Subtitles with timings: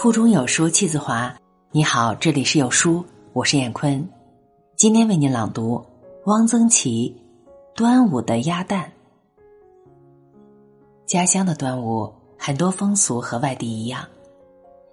[0.00, 1.36] 腹中有书气自华。
[1.72, 4.08] 你好，这里是有书，我是闫坤，
[4.76, 5.84] 今天为您朗读
[6.26, 7.20] 汪曾祺
[7.76, 8.92] 《端午的鸭蛋》。
[11.04, 14.06] 家乡的端午，很多风俗和外地一样，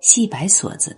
[0.00, 0.96] 系白锁子，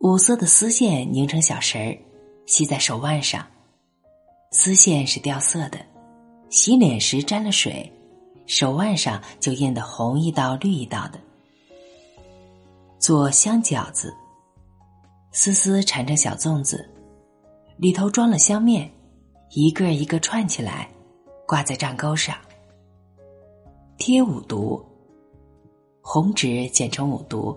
[0.00, 1.96] 五色的丝线拧成小绳儿，
[2.44, 3.42] 系在手腕上。
[4.50, 5.78] 丝线是掉色的，
[6.50, 7.90] 洗脸时沾了水，
[8.44, 11.18] 手腕上就印得红一道绿一道的。
[12.98, 14.14] 做香饺子，
[15.30, 16.88] 丝丝缠成小粽子，
[17.76, 18.90] 里头装了香面，
[19.50, 20.88] 一个一个串起来，
[21.46, 22.36] 挂在帐钩上。
[23.98, 24.84] 贴五毒，
[26.00, 27.56] 红纸剪成五毒，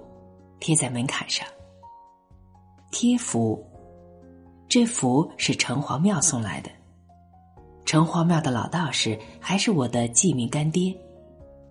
[0.60, 1.48] 贴在门槛上。
[2.92, 3.64] 贴符，
[4.68, 6.70] 这符是城隍庙送来的。
[7.86, 10.96] 城隍庙的老道士还是我的继命干爹，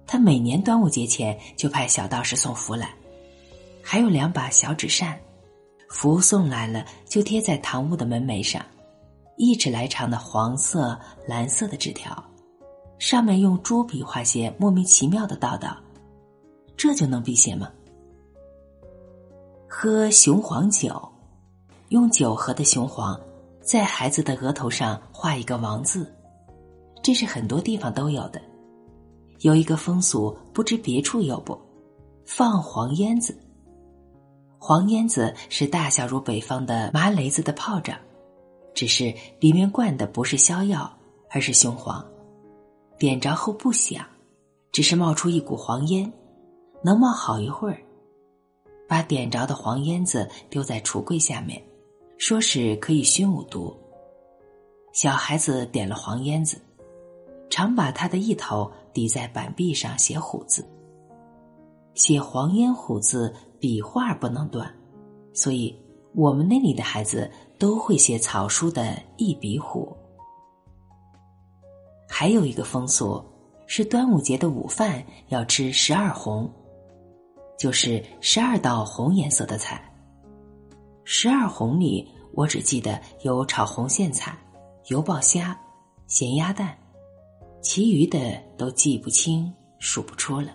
[0.07, 2.93] 他每年端午节前就派小道士送符来。
[3.91, 5.19] 还有两把小纸扇，
[5.89, 8.63] 福送来了就贴在堂屋的门楣上，
[9.39, 12.23] 一尺来长的黄色、蓝色的纸条，
[12.99, 15.75] 上面用朱笔画些莫名其妙的道道，
[16.77, 17.71] 这就能辟邪吗？
[19.67, 21.11] 喝雄黄酒，
[21.89, 23.19] 用酒喝的雄黄，
[23.63, 26.15] 在孩子的额头上画一个王字，
[27.03, 28.39] 这是很多地方都有的。
[29.41, 31.59] 有一个风俗，不知别处有不？
[32.27, 33.35] 放黄烟子。
[34.61, 37.97] 黄烟子是大小如北方的麻雷子的炮仗，
[38.75, 40.93] 只是里面灌的不是硝药，
[41.31, 42.05] 而是雄黄。
[42.99, 44.05] 点着后不响，
[44.73, 46.13] 只是冒出一股黄烟，
[46.83, 47.79] 能冒好一会儿。
[48.89, 51.63] 把点着的黄烟子丢在橱柜下面，
[52.19, 53.75] 说是可以熏五毒。
[54.93, 56.61] 小孩子点了黄烟子，
[57.49, 60.67] 常把他的一头抵在板壁上写虎字。
[61.95, 63.33] 写黄烟虎字。
[63.61, 64.73] 笔画不能断，
[65.33, 65.75] 所以
[66.15, 69.97] 我们那里的孩子都会写草书的一笔虎。
[72.09, 73.23] 还有一个风俗
[73.67, 76.51] 是端午节的午饭要吃十二红，
[77.59, 79.83] 就是十二道红颜色的菜。
[81.05, 84.39] 十二红里，我只记得有炒红苋菜、
[84.87, 85.59] 油爆虾、
[86.07, 86.77] 咸鸭蛋，
[87.61, 90.53] 其余的都记不清、数不出了。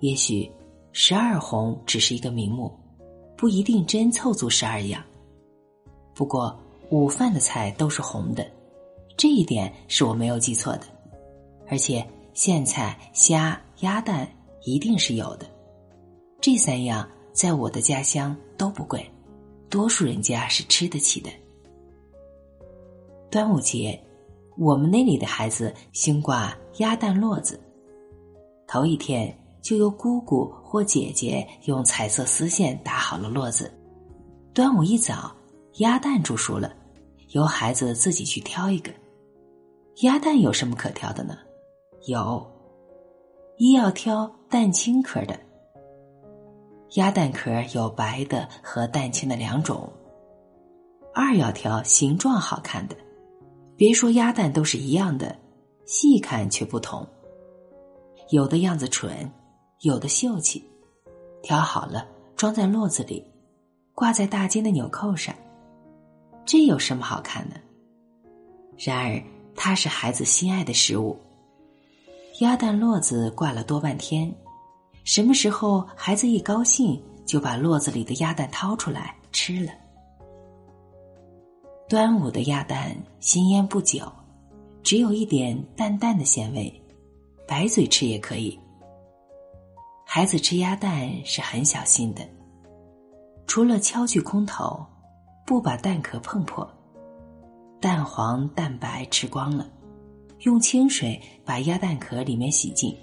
[0.00, 0.50] 也许。
[1.00, 2.76] 十二红只是一个名目，
[3.36, 5.00] 不一定真凑足十二样。
[6.12, 6.58] 不过
[6.90, 8.44] 午饭的菜都是红的，
[9.16, 10.80] 这一点是我没有记错的。
[11.68, 12.04] 而且
[12.34, 14.28] 苋菜、虾、鸭蛋
[14.64, 15.46] 一定是有的。
[16.40, 19.08] 这三样在我的家乡都不贵，
[19.70, 21.30] 多数人家是吃得起的。
[23.30, 23.96] 端午节，
[24.56, 27.60] 我们那里的孩子兴挂鸭蛋络子，
[28.66, 29.32] 头一天。
[29.68, 33.70] 就由姑姑或姐姐用彩色丝线打好了络子。
[34.54, 35.30] 端午一早，
[35.74, 36.74] 鸭蛋煮熟了，
[37.32, 38.90] 由孩子自己去挑一个。
[40.00, 41.36] 鸭蛋有什么可挑的呢？
[42.06, 42.50] 有，
[43.58, 45.38] 一要挑蛋清壳的。
[46.94, 49.92] 鸭蛋壳有白的和蛋清的两种。
[51.12, 52.96] 二要挑形状好看的，
[53.76, 55.36] 别说鸭蛋都是一样的，
[55.84, 57.06] 细看却不同。
[58.30, 59.30] 有的样子蠢。
[59.82, 60.60] 有的秀气，
[61.40, 63.24] 挑好了装在络子里，
[63.94, 65.32] 挂在大襟的纽扣上，
[66.44, 67.54] 这有什么好看的？
[68.76, 69.22] 然而
[69.54, 71.16] 它是孩子心爱的食物。
[72.40, 74.34] 鸭蛋络子挂了多半天，
[75.04, 79.70] 什么时候孩子一高兴，就把络子里的鸭蛋掏出来吃了。
[81.88, 84.10] 端午的鸭蛋新腌不久，
[84.82, 86.82] 只有一点淡淡的咸味，
[87.46, 88.58] 白嘴吃也可以。
[90.10, 92.26] 孩子吃鸭蛋是很小心的，
[93.46, 94.84] 除了敲去空头，
[95.44, 96.66] 不把蛋壳碰破，
[97.78, 99.68] 蛋黄蛋白吃光了，
[100.40, 102.96] 用清水把鸭蛋壳里面洗净，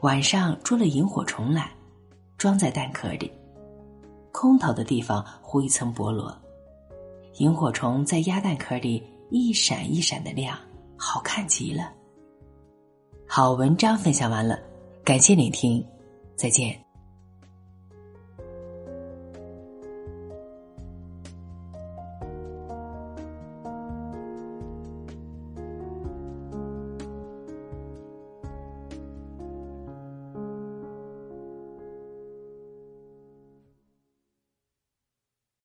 [0.00, 1.70] 晚上捉了萤火虫来，
[2.38, 3.30] 装在蛋壳里，
[4.32, 6.34] 空头的地方糊一层菠萝，
[7.34, 10.58] 萤火虫在鸭蛋壳里一闪一闪的亮，
[10.96, 11.92] 好看极了。
[13.28, 14.58] 好文章分享完了，
[15.04, 15.86] 感谢聆听。
[16.36, 16.85] 再见。